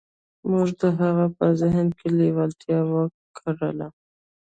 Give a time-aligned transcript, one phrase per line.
[0.51, 3.87] موږ د هغه په ذهن کې لېوالتیا وکرله.